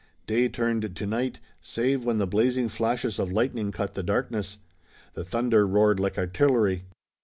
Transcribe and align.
Day 0.25 0.47
turned 0.49 0.95
to 0.95 1.05
night, 1.05 1.39
save 1.61 2.03
when 2.03 2.17
the 2.17 2.25
blazing 2.25 2.69
flashes 2.69 3.19
of 3.19 3.31
lightning 3.31 3.71
cut 3.71 3.93
the 3.93 4.01
darkness. 4.01 4.57
The 5.13 5.23
thunder 5.23 5.67
roared 5.67 5.99
like 5.99 6.17
artillery. 6.17 6.85